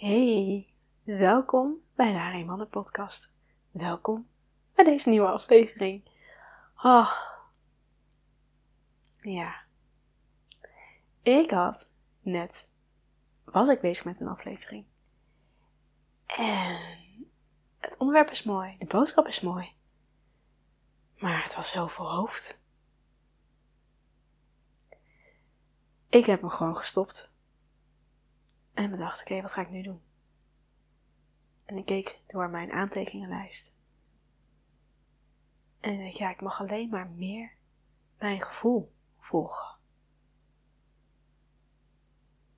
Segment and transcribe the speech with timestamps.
[0.00, 0.68] Hey,
[1.02, 3.34] welkom bij de Harry podcast.
[3.70, 4.28] Welkom
[4.74, 6.10] bij deze nieuwe aflevering.
[6.82, 7.12] Oh,
[9.16, 9.62] ja.
[11.22, 11.90] Ik had
[12.20, 12.70] net,
[13.44, 14.86] was ik bezig met een aflevering.
[16.26, 16.78] En
[17.78, 19.72] het onderwerp is mooi, de boodschap is mooi.
[21.18, 22.62] Maar het was heel veel hoofd.
[26.08, 27.32] Ik heb me gewoon gestopt.
[28.80, 30.02] En bedacht, oké, wat ga ik nu doen?
[31.64, 33.74] En ik keek door mijn aantekeningenlijst.
[35.80, 37.56] En ik dacht, ja, ik mag alleen maar meer
[38.18, 39.76] mijn gevoel volgen.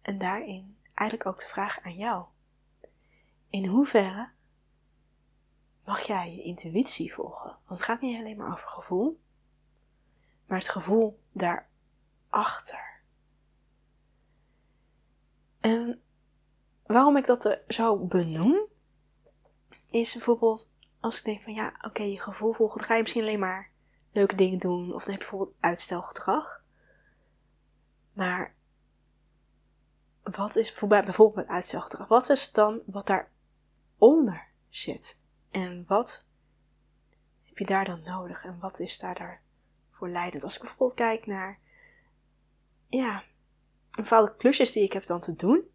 [0.02, 2.26] En daarin eigenlijk ook de vraag aan jou.
[3.50, 4.32] In hoeverre
[5.84, 7.50] mag jij je intuïtie volgen?
[7.50, 9.20] Want het gaat niet alleen maar over gevoel,
[10.46, 13.02] maar het gevoel daarachter.
[15.60, 16.02] En
[16.92, 18.66] waarom ik dat zo benoem,
[19.90, 23.22] is bijvoorbeeld als ik denk van ja, oké, je gevoel volgen, dan ga je misschien
[23.22, 23.70] alleen maar
[24.12, 26.62] leuke dingen doen, of dan heb je bijvoorbeeld uitstelgedrag.
[28.12, 28.54] Maar
[30.22, 35.20] wat is bijvoorbeeld, bijvoorbeeld met uitstelgedrag, wat is dan wat daaronder zit?
[35.50, 36.24] En wat
[37.42, 38.44] heb je daar dan nodig?
[38.44, 40.44] En wat is daar daarvoor leidend?
[40.44, 41.58] Als ik bijvoorbeeld kijk naar,
[42.88, 43.24] ja,
[43.90, 45.70] bepaalde klusjes die ik heb dan te doen,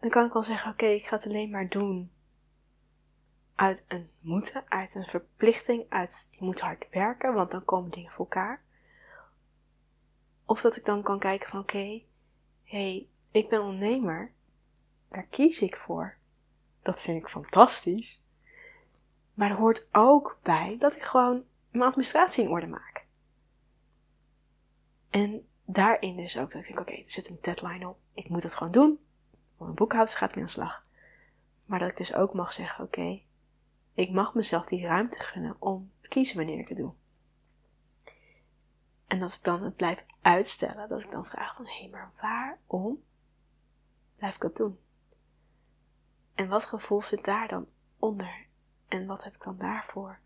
[0.00, 2.10] dan kan ik wel zeggen: Oké, ik ga het alleen maar doen
[3.60, 8.10] uit een moeten, uit een verplichting, uit je moet hard werken, want dan komen dingen
[8.10, 8.62] voor elkaar.
[10.44, 12.02] Of dat ik dan kan kijken van oké, hé,
[12.64, 14.32] hey, ik ben ondernemer,
[15.08, 16.18] daar kies ik voor.
[16.82, 18.22] Dat vind ik fantastisch.
[19.34, 23.06] Maar er hoort ook bij dat ik gewoon mijn administratie in orde maak.
[25.10, 27.98] En daarin is ook dat ik denk, oké, er zit een deadline op.
[28.14, 28.98] Ik moet het gewoon doen.
[29.60, 30.84] Mijn boekhoudster gaat mee aan de slag.
[31.64, 33.22] Maar dat ik dus ook mag zeggen, oké,
[33.94, 36.92] ik mag mezelf die ruimte gunnen om te kiezen wanneer ik het doe.
[39.06, 42.12] En als ik dan het blijf uitstellen, dat ik dan vraag van, hé, hey, maar
[42.20, 43.02] waarom
[44.16, 44.78] blijf ik dat doen?
[46.34, 47.68] En wat gevoel zit daar dan
[47.98, 48.46] onder?
[48.88, 50.18] En wat heb ik dan daarvoor?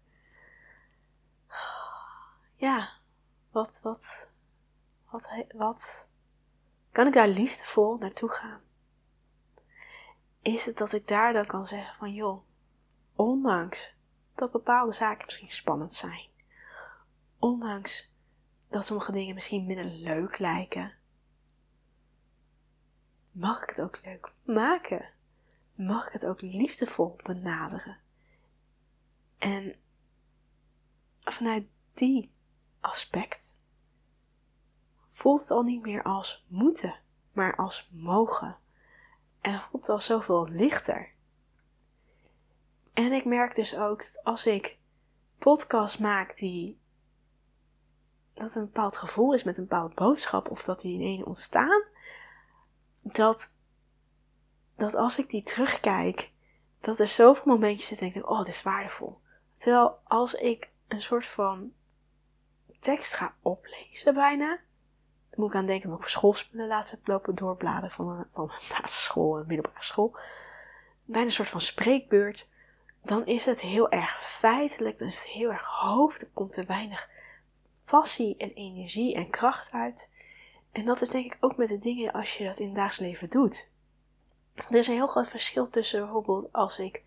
[2.54, 2.90] Ja,
[3.50, 4.30] wat, wat,
[5.10, 6.08] wat, wat
[6.92, 8.63] kan ik daar liefdevol naartoe gaan?
[10.44, 12.42] Is het dat ik daar dan kan zeggen van joh,
[13.14, 13.94] ondanks
[14.34, 16.28] dat bepaalde zaken misschien spannend zijn,
[17.38, 18.10] ondanks
[18.68, 20.92] dat sommige dingen misschien minder leuk lijken,
[23.32, 25.10] mag ik het ook leuk maken?
[25.74, 27.98] Mag ik het ook liefdevol benaderen?
[29.38, 29.76] En
[31.20, 32.32] vanuit die
[32.80, 33.58] aspect
[35.08, 37.00] voelt het al niet meer als moeten,
[37.32, 38.62] maar als mogen.
[39.44, 41.08] En voelt het al zoveel lichter.
[42.92, 44.78] En ik merk dus ook dat als ik
[45.38, 46.80] podcasts maak die
[48.34, 51.84] dat een bepaald gevoel is met een bepaalde boodschap of dat die in één ontstaan,
[53.00, 53.54] dat,
[54.76, 56.32] dat als ik die terugkijk,
[56.80, 59.20] dat er zoveel momentjes zitten en ik denk, oh, dit is waardevol.
[59.52, 61.72] Terwijl als ik een soort van
[62.80, 64.60] tekst ga oplezen bijna,
[65.36, 69.38] moet ik aan denken dat ik schoolspullen heb lopen doorbladeren van een, van een basisschool
[69.38, 70.16] en middelbare school.
[71.04, 72.50] Bijna een soort van spreekbeurt.
[73.02, 76.66] Dan is het heel erg feitelijk, dan is het heel erg hoofd, er komt er
[76.66, 77.08] weinig
[77.84, 80.12] passie en energie en kracht uit.
[80.72, 82.98] En dat is denk ik ook met de dingen als je dat in het dagelijks
[82.98, 83.68] leven doet.
[84.54, 87.02] Er is een heel groot verschil tussen bijvoorbeeld als ik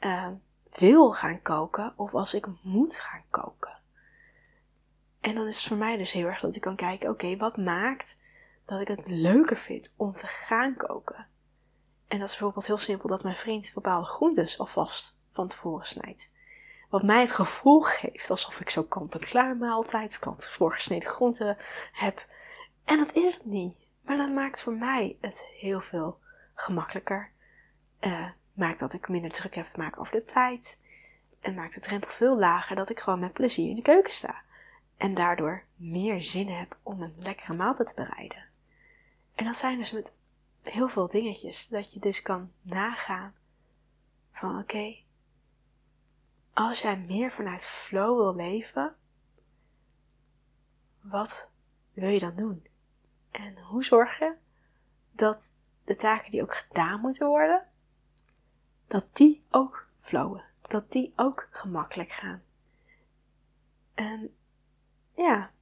[0.00, 0.28] uh,
[0.70, 3.80] wil gaan koken of als ik moet gaan koken.
[5.22, 7.56] En dan is het voor mij dus heel erg dat ik kan kijken, oké, wat
[7.56, 8.18] maakt
[8.64, 11.26] dat ik het leuker vind om te gaan koken?
[12.08, 16.32] En dat is bijvoorbeeld heel simpel dat mijn vriend bepaalde groentes alvast van tevoren snijdt.
[16.88, 21.56] Wat mij het gevoel geeft alsof ik zo kant-en-klaar maaltijd, kant voorgesneden groenten
[21.92, 22.26] heb.
[22.84, 23.76] En dat is het niet.
[24.02, 26.18] Maar dat maakt voor mij het heel veel
[26.54, 27.30] gemakkelijker.
[28.00, 30.80] Uh, maakt dat ik minder druk heb te maken over de tijd.
[31.40, 34.42] En maakt de drempel veel lager dat ik gewoon met plezier in de keuken sta.
[35.02, 38.44] En daardoor meer zin heb om een lekkere maaltijd te bereiden.
[39.34, 40.12] En dat zijn dus met
[40.62, 41.68] heel veel dingetjes.
[41.68, 43.34] Dat je dus kan nagaan
[44.32, 44.96] van oké,
[46.52, 48.96] als jij meer vanuit flow wil leven,
[51.00, 51.48] wat
[51.92, 52.66] wil je dan doen?
[53.30, 54.34] En hoe zorg je
[55.10, 55.52] dat
[55.84, 57.66] de taken die ook gedaan moeten worden,
[58.86, 62.42] dat die ook flowen, dat die ook gemakkelijk gaan.
[63.94, 64.36] En
[65.16, 65.52] ja,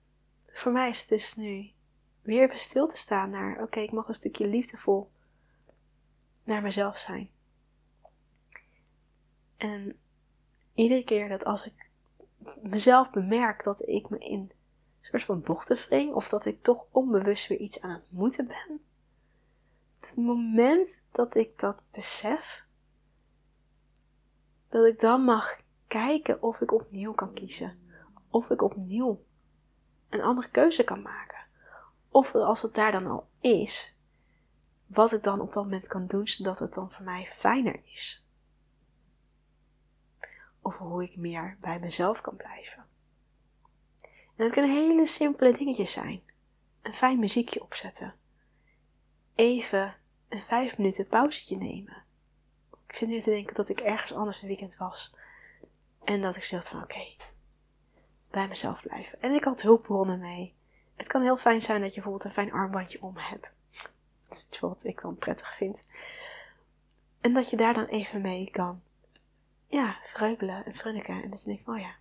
[0.47, 1.71] voor mij is het dus nu
[2.23, 5.11] weer even stil te staan naar, oké, ik mag een stukje liefdevol
[6.45, 7.31] naar mezelf zijn.
[9.57, 9.99] En
[10.75, 11.91] iedere keer dat als ik
[12.63, 14.53] mezelf bemerk dat ik me in een
[15.01, 18.81] soort van bochten wring, of dat ik toch onbewust weer iets aan het moeten ben,
[20.01, 22.65] het moment dat ik dat besef,
[24.69, 27.79] dat ik dan mag kijken of ik opnieuw kan kiezen.
[28.29, 29.25] Of ik opnieuw
[30.11, 31.39] een andere keuze kan maken.
[32.09, 33.97] Of als het daar dan al is,
[34.87, 38.25] wat ik dan op dat moment kan doen zodat het dan voor mij fijner is.
[40.63, 42.87] Of hoe ik meer bij mezelf kan blijven.
[44.37, 46.23] En het kunnen hele simpele dingetjes zijn.
[46.83, 48.15] Een fijn muziekje opzetten.
[49.35, 49.97] Even
[50.29, 52.03] een vijf minuten pauzetje nemen.
[52.87, 55.15] Ik zit nu te denken dat ik ergens anders een weekend was.
[56.05, 57.15] En dat ik dacht van oké,
[58.31, 59.23] bij mezelf blijven.
[59.23, 60.55] En ik had hulpbronnen mee.
[60.97, 63.49] Het kan heel fijn zijn dat je bijvoorbeeld een fijn armbandje om hebt.
[64.29, 65.85] Dat iets wat ik dan prettig vind.
[67.21, 68.83] En dat je daar dan even mee kan,
[69.67, 71.23] ja, vreubelen en frunniken.
[71.23, 71.95] En dat je denkt, oh ja,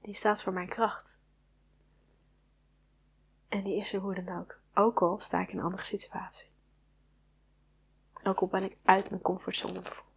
[0.00, 1.20] die staat voor mijn kracht.
[3.48, 4.60] En die is er hoe dan ook.
[4.74, 6.50] Ook al sta ik in een andere situatie.
[8.24, 10.15] Ook al ben ik uit mijn comfortzone bijvoorbeeld.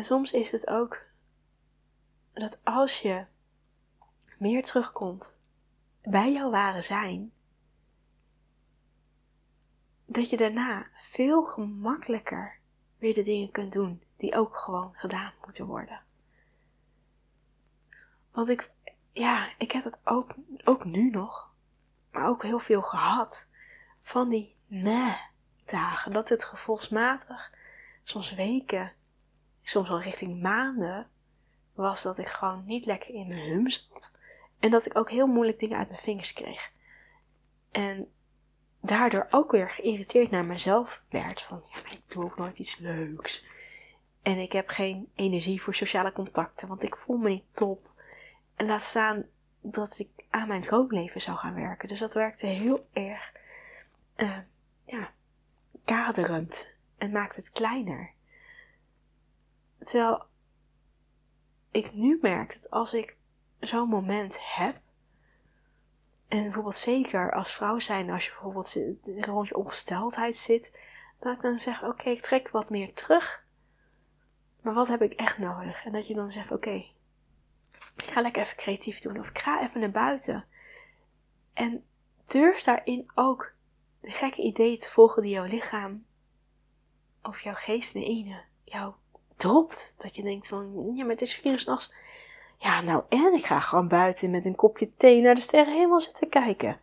[0.00, 1.02] En soms is het ook
[2.32, 3.26] dat als je
[4.38, 5.34] meer terugkomt
[6.02, 7.32] bij jouw ware zijn,
[10.04, 12.58] dat je daarna veel gemakkelijker
[12.98, 16.02] weer de dingen kunt doen die ook gewoon gedaan moeten worden.
[18.30, 18.72] Want ik,
[19.12, 21.50] ja, ik heb het ook, ook nu nog,
[22.10, 23.48] maar ook heel veel gehad
[24.00, 26.12] van die nee-dagen.
[26.12, 27.52] Dat het gevolgsmatig,
[28.02, 28.98] soms weken,
[29.70, 31.08] soms wel richting maanden,
[31.74, 34.12] was dat ik gewoon niet lekker in mijn hum zat.
[34.58, 36.70] En dat ik ook heel moeilijk dingen uit mijn vingers kreeg.
[37.70, 38.08] En
[38.80, 41.42] daardoor ook weer geïrriteerd naar mezelf werd.
[41.42, 43.44] Van, ja, ik doe ook nooit iets leuks.
[44.22, 47.90] En ik heb geen energie voor sociale contacten, want ik voel me niet top.
[48.56, 49.26] En laat staan
[49.60, 51.88] dat ik aan mijn droomleven zou gaan werken.
[51.88, 53.32] Dus dat werkte heel erg,
[54.16, 54.38] uh,
[54.84, 55.12] ja,
[55.84, 56.70] kaderend.
[56.98, 58.12] En maakt het kleiner.
[59.80, 60.26] Terwijl
[61.70, 63.16] ik nu merk dat als ik
[63.60, 64.80] zo'n moment heb,
[66.28, 68.76] en bijvoorbeeld zeker als vrouw zijn, als je bijvoorbeeld
[69.26, 70.78] rond je ongesteldheid zit,
[71.18, 73.44] dat ik dan zeg, oké, ik trek wat meer terug.
[74.60, 75.84] Maar wat heb ik echt nodig?
[75.84, 76.84] En dat je dan zegt, oké,
[77.96, 79.18] ik ga lekker even creatief doen.
[79.18, 80.44] Of ik ga even naar buiten.
[81.52, 81.84] En
[82.26, 83.52] durf daarin ook
[84.00, 86.06] de gekke ideeën te volgen die jouw lichaam
[87.22, 88.94] of jouw geest in ene jou
[89.40, 89.94] dropt.
[89.98, 91.92] Dat je denkt van, ja, maar het is vier uur s'nachts.
[92.56, 93.32] Ja, nou en?
[93.34, 96.80] Ik ga gewoon buiten met een kopje thee naar de sterren helemaal zitten kijken.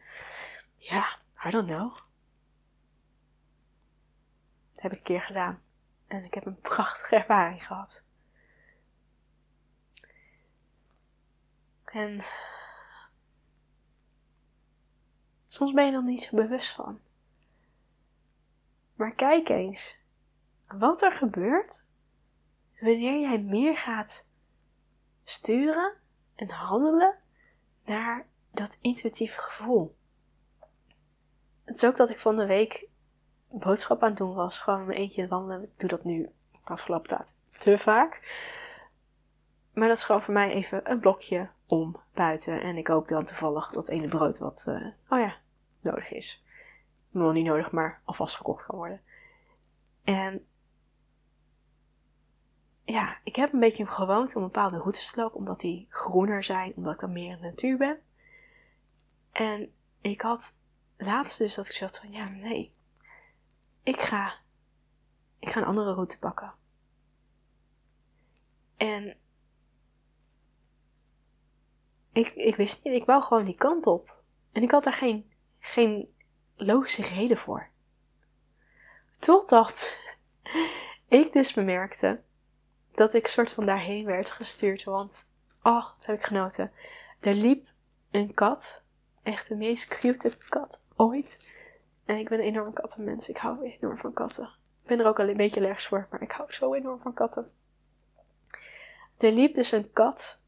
[0.77, 1.18] Ja,
[1.48, 1.98] I don't know.
[4.74, 5.62] Dat heb ik een keer gedaan.
[6.07, 8.04] En ik heb een prachtige ervaring gehad.
[11.86, 12.21] En
[15.48, 17.00] soms ben je er niet zo bewust van.
[18.95, 19.98] Maar kijk eens
[20.77, 21.86] wat er gebeurt
[22.79, 24.25] wanneer jij meer gaat
[25.24, 25.94] sturen
[26.35, 27.15] en handelen
[27.85, 29.95] naar dat intuïtieve gevoel.
[31.63, 32.88] Het is ook dat ik van de week
[33.50, 34.60] boodschap aan het doen was.
[34.60, 35.63] Gewoon mijn eentje wandelen.
[35.63, 36.29] Ik doe dat nu
[36.63, 38.22] afgelopen tijd te vaak.
[39.74, 42.62] Maar dat is gewoon voor mij even een blokje om buiten.
[42.62, 45.36] En ik hoop dan toevallig dat ene brood wat, uh, oh ja,
[45.81, 46.43] nodig is.
[47.10, 49.01] Nog niet nodig, maar alvast gekocht kan worden.
[50.03, 50.47] En
[52.94, 56.74] ja, ik heb een beetje een om bepaalde routes te lopen, omdat die groener zijn,
[56.75, 58.00] omdat ik dan meer in de natuur ben.
[59.32, 60.58] En ik had
[60.98, 62.74] laatst dus dat ik zat van, ja, nee,
[63.84, 64.34] ik ga,
[65.39, 66.53] ik ga een andere route pakken.
[68.77, 69.17] En
[72.12, 74.24] ik, ik wist niet, ik wou gewoon die kant op.
[74.51, 76.13] En ik had daar geen, geen
[76.56, 77.70] logische reden voor.
[79.20, 79.98] Totdat
[81.08, 82.25] ik dus bemerkte
[82.98, 84.84] dat ik soort van daarheen werd gestuurd.
[84.84, 85.25] Want,
[85.63, 86.72] oh, dat heb ik genoten.
[87.20, 87.68] Er liep
[88.12, 88.84] een kat.
[89.24, 91.44] Echt de meest cute kat ooit.
[92.06, 93.30] En ik ben een enorm kattenmens.
[93.30, 94.44] Ik hou enorm van katten.
[94.82, 97.13] Ik ben er ook al een beetje allergisch voor, maar ik hou zo enorm van
[97.13, 97.51] katten.
[99.18, 100.42] Er liep dus een kat.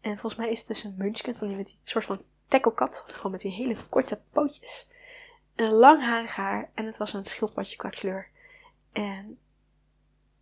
[0.00, 3.04] En volgens mij is het dus een munchkin, van die met die soort van tacklekat.
[3.06, 4.88] Gewoon met die hele korte pootjes.
[5.54, 6.70] En een langharig haar.
[6.74, 8.28] En het was een schildpadje qua kleur.
[8.92, 9.38] En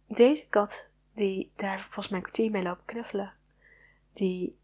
[0.06, 3.32] deze kat die daar volgens mij een kwartier mee lopen knuffelen,
[4.12, 4.58] die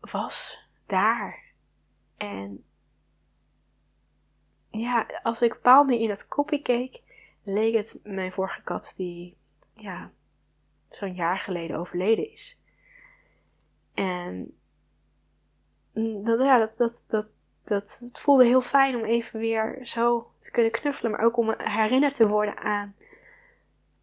[0.00, 1.52] was daar.
[2.16, 2.64] En
[4.70, 7.02] ja, als ik paal meer in dat kopje keek,
[7.42, 9.36] leek het mijn vorige kat die,
[9.74, 10.12] ja,
[10.88, 12.60] zo'n jaar geleden overleden is.
[13.94, 14.58] En
[16.24, 17.26] dat, ja, dat, dat, dat,
[17.64, 21.54] dat, het voelde heel fijn om even weer zo te kunnen knuffelen, maar ook om
[21.58, 22.96] herinnerd te worden aan,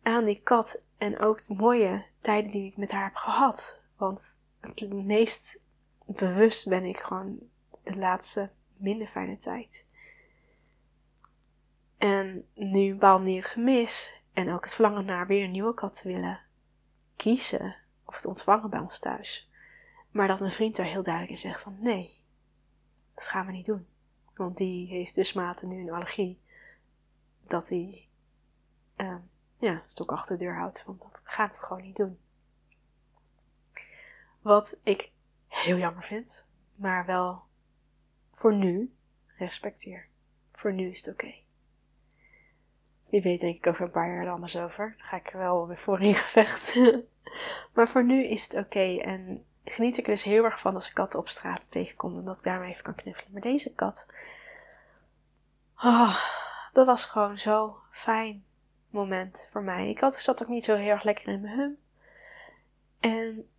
[0.03, 3.79] aan die kat en ook de mooie tijden die ik met haar heb gehad.
[3.95, 5.61] Want het meest
[6.05, 7.39] bewust ben ik gewoon
[7.83, 9.85] de laatste minder fijne tijd.
[11.97, 16.01] En nu bepaald niet het gemis en ook het verlangen naar weer een nieuwe kat
[16.01, 16.39] te willen
[17.15, 17.75] kiezen
[18.05, 19.49] of het ontvangen bij ons thuis.
[20.11, 22.21] Maar dat mijn vriend daar heel duidelijk in zegt van nee,
[23.15, 23.87] dat gaan we niet doen.
[24.35, 26.39] Want die heeft dus mate nu een allergie
[27.47, 28.07] dat hij
[28.97, 29.15] uh,
[29.59, 30.83] ja, stok achter de deur houdt.
[30.85, 32.19] Want dat gaat het gewoon niet doen.
[34.41, 35.11] Wat ik
[35.47, 37.43] heel jammer vind, maar wel
[38.33, 38.95] voor nu
[39.37, 40.07] respecteer.
[40.51, 41.35] Voor nu is het oké.
[43.09, 44.95] Wie weet denk ik over een paar jaar er anders over.
[44.97, 46.75] Dan ga ik er wel weer voor in gevecht.
[47.73, 48.97] maar voor nu is het oké.
[48.97, 52.15] En geniet ik er dus heel erg van als ik katten op straat tegenkom.
[52.17, 53.31] En dat ik daarmee even kan knuffelen.
[53.31, 54.05] Maar deze kat.
[55.83, 56.15] Oh,
[56.73, 58.45] dat was gewoon zo fijn
[58.89, 59.89] moment voor mij.
[59.89, 61.77] Ik, had, zat ook niet zo heel erg lekker in mijn hum.
[62.99, 63.49] En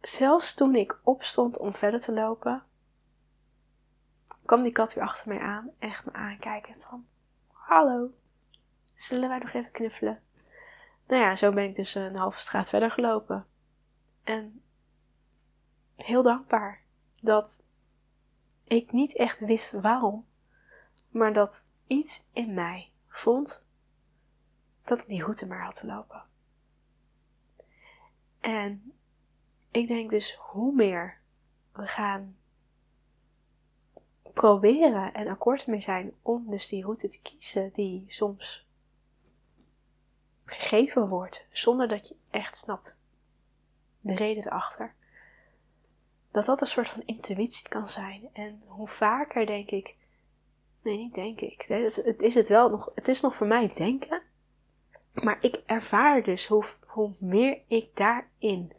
[0.00, 2.62] zelfs toen ik opstond om verder te lopen,
[4.44, 5.70] kwam die kat weer achter mij aan.
[5.78, 6.80] Echt me aankijken.
[6.80, 7.06] Van,
[7.52, 8.10] hallo,
[8.94, 10.22] zullen wij nog even knuffelen?
[11.06, 13.46] Nou ja, zo ben ik dus een halve straat verder gelopen.
[14.24, 14.62] En
[15.96, 16.82] heel dankbaar
[17.20, 17.62] dat
[18.64, 20.26] ik niet echt wist waarom,
[21.08, 23.64] maar dat iets in mij vond
[24.84, 26.22] dat ik die route maar had te lopen.
[28.40, 28.92] En
[29.70, 31.20] ik denk dus hoe meer
[31.72, 32.36] we gaan
[34.34, 38.66] proberen en akkoord mee zijn om dus die route te kiezen die soms
[40.44, 42.96] gegeven wordt zonder dat je echt snapt
[44.00, 44.94] de reden erachter.
[46.30, 48.28] Dat dat een soort van intuïtie kan zijn.
[48.32, 49.96] En hoe vaker denk ik,
[50.82, 51.62] nee niet denk ik,
[52.04, 54.22] het is het wel nog, het is nog voor mij denken,
[55.14, 58.72] maar ik ervaar dus hoe, hoe meer ik daarin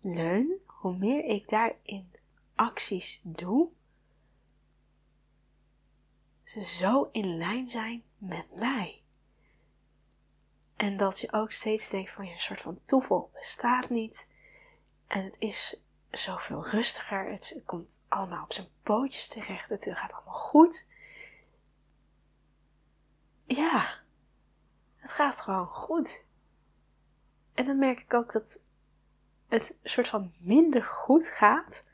[0.00, 2.12] leun, hoe meer ik daarin
[2.54, 3.68] acties doe,
[6.44, 9.02] ze zo in lijn zijn met mij.
[10.76, 14.28] En dat je ook steeds denkt van je een soort van toeval bestaat niet.
[15.06, 17.30] En het is zoveel rustiger.
[17.30, 19.68] Het, komt allemaal op zijn pootjes terecht.
[19.68, 20.86] Het gaat allemaal goed.
[23.44, 24.01] Ja,
[25.02, 26.24] het gaat gewoon goed.
[27.54, 28.60] En dan merk ik ook dat
[29.48, 31.84] het soort van minder goed gaat,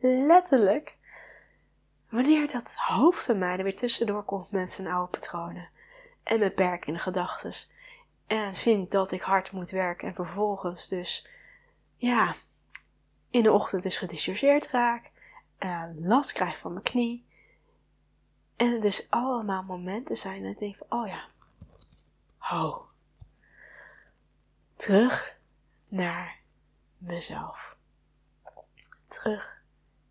[0.00, 0.96] letterlijk,
[2.08, 5.68] wanneer dat hoofd van mij er weer tussendoor komt met zijn oude patronen
[6.22, 7.52] en beperkende gedachten.
[8.26, 11.28] En vindt dat ik hard moet werken en vervolgens dus,
[11.96, 12.34] ja,
[13.30, 15.10] in de ochtend dus gedissorceerd raak,
[15.58, 17.26] uh, last krijg van mijn knie.
[18.56, 21.28] En er dus allemaal momenten zijn dat ik denk van, oh ja,
[22.48, 22.86] ho.
[24.76, 25.38] Terug
[25.88, 26.40] naar
[26.98, 27.76] mezelf.
[29.06, 29.62] Terug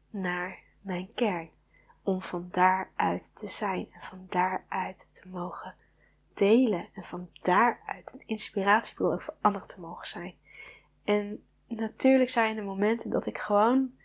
[0.10, 1.50] naar mijn kern.
[2.04, 5.76] Om van daaruit te zijn en van daaruit te mogen
[6.34, 6.90] delen.
[6.94, 10.36] En van daaruit een inspiratiebron ook voor anderen te mogen zijn.
[11.04, 13.98] En natuurlijk zijn er momenten dat ik gewoon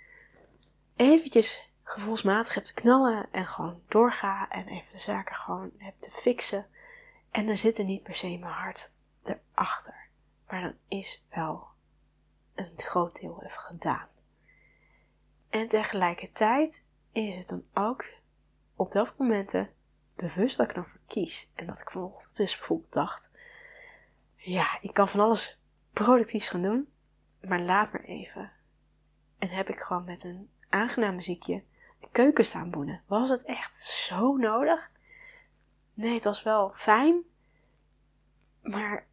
[0.96, 6.10] eventjes gevoelsmatig heb te knallen en gewoon doorga en even de zaken gewoon heb te
[6.10, 6.66] fixen.
[7.32, 10.08] En er niet per se mijn hart erachter.
[10.48, 11.66] Maar dan is wel
[12.54, 14.08] een groot deel even gedaan.
[15.50, 18.04] En tegelijkertijd is het dan ook
[18.76, 19.70] op dat momenten
[20.14, 21.50] bewust dat ik dan kies.
[21.54, 23.30] En dat ik vanochtend dus bijvoorbeeld dacht:
[24.36, 25.60] ja, ik kan van alles
[25.92, 26.92] productiefs gaan doen,
[27.40, 28.52] maar laat maar even.
[29.38, 31.62] En heb ik gewoon met een aangenaam muziekje
[32.00, 33.02] de keuken staan boenen.
[33.06, 34.90] Was het echt zo nodig?
[35.94, 37.22] Nee, het was wel fijn,
[38.61, 39.06] maar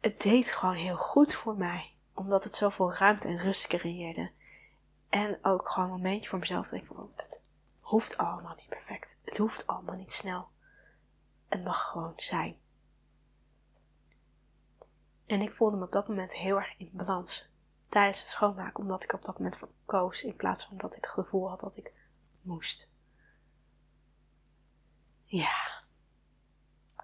[0.00, 4.30] het deed gewoon heel goed voor mij omdat het zoveel ruimte en rust creëerde.
[5.08, 6.68] En ook gewoon een momentje voor mezelf.
[6.68, 7.40] Dat ik van, het
[7.80, 9.16] hoeft allemaal niet perfect.
[9.24, 10.48] Het hoeft allemaal niet snel.
[11.48, 12.56] Het mag gewoon zijn.
[15.26, 17.48] En ik voelde me op dat moment heel erg in balans.
[17.88, 18.82] Tijdens het schoonmaken.
[18.82, 20.22] Omdat ik op dat moment koos.
[20.22, 21.92] In plaats van dat ik het gevoel had dat ik
[22.40, 22.90] moest.
[25.28, 25.82] Ja.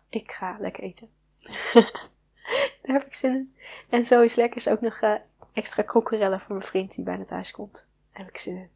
[0.09, 1.11] Ik ga lekker eten.
[2.83, 3.57] Daar heb ik zin in.
[3.89, 5.15] En zo is lekker is ook nog uh,
[5.53, 7.73] extra krokerellen voor mijn vriend die bijna thuis komt.
[8.13, 8.71] Daar heb ik zin in.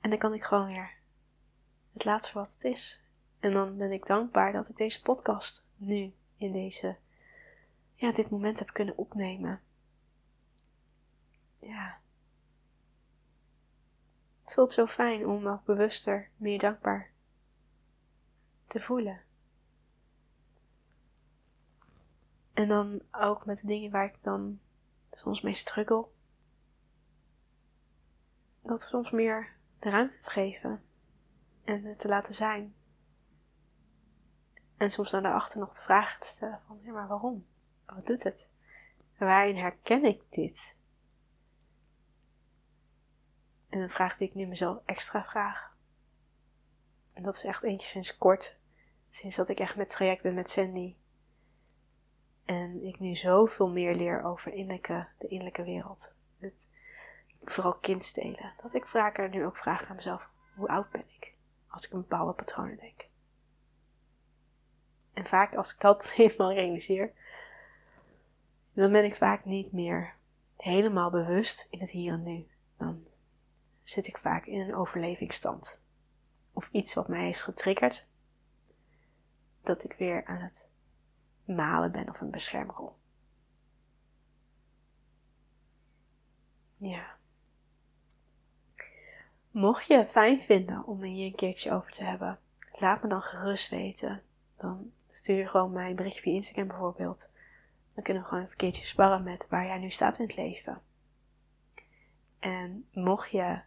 [0.00, 0.94] En dan kan ik gewoon weer
[1.92, 3.02] het laat voor wat het is.
[3.40, 6.96] En dan ben ik dankbaar dat ik deze podcast nu in deze,
[7.94, 9.60] ja, dit moment heb kunnen opnemen.
[11.58, 12.00] Ja.
[14.42, 17.14] Het voelt zo fijn om ook bewuster, meer dankbaar
[18.66, 19.20] te voelen.
[22.52, 24.60] En dan ook met de dingen waar ik dan
[25.10, 26.08] soms mee struggle.
[28.62, 30.82] Dat soms meer de ruimte te geven
[31.64, 32.74] en het te laten zijn.
[34.76, 37.46] En soms dan daarachter nog de vragen te stellen van, ja, maar waarom?
[37.86, 38.50] Wat doet het?
[39.18, 40.76] waarin herken ik dit?
[43.68, 45.75] En een vraag die ik nu mezelf extra vraag.
[47.16, 48.56] En dat is echt eentje sinds kort.
[49.08, 50.96] Sinds dat ik echt met traject ben met Sandy.
[52.44, 56.12] En ik nu zoveel meer leer over innerlijke, de innerlijke wereld.
[56.38, 56.68] Het,
[57.44, 58.52] vooral kindstelen.
[58.62, 61.34] Dat ik vaker nu ook vraag aan mezelf, hoe oud ben ik?
[61.68, 63.08] Als ik een bepaalde patronen denk.
[65.12, 67.12] En vaak als ik dat eenmaal realiseer,
[68.72, 70.14] dan ben ik vaak niet meer
[70.56, 72.48] helemaal bewust in het hier en nu.
[72.76, 73.06] Dan
[73.82, 75.84] zit ik vaak in een overlevingsstand.
[76.56, 78.06] Of iets wat mij heeft getriggerd,
[79.62, 80.68] dat ik weer aan het
[81.44, 82.96] malen ben of een beschermrol.
[86.76, 87.16] Ja.
[89.50, 92.38] Mocht je het fijn vinden om hier een keertje over te hebben,
[92.72, 94.22] laat me dan gerust weten.
[94.56, 97.28] Dan stuur je gewoon mij een berichtje via Instagram bijvoorbeeld.
[97.94, 100.36] Dan kunnen we gewoon even een keertje sparren met waar jij nu staat in het
[100.36, 100.82] leven.
[102.38, 103.60] En mocht je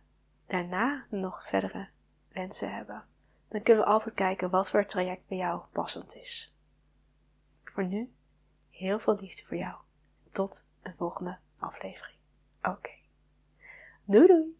[0.46, 1.90] daarna nog verdere
[2.32, 3.06] wensen hebben,
[3.48, 6.56] dan kunnen we altijd kijken wat voor traject bij jou passend is.
[7.64, 8.14] Voor nu,
[8.70, 9.76] heel veel liefde voor jou.
[10.30, 12.18] Tot een volgende aflevering.
[12.62, 12.92] Oké.
[14.04, 14.59] Doei doei!